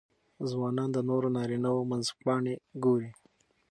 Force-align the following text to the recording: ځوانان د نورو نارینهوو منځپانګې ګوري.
ځوانان 0.49 0.89
د 0.93 0.97
نورو 1.09 1.27
نارینهوو 1.37 1.87
منځپانګې 1.91 2.55
ګوري. 2.83 3.11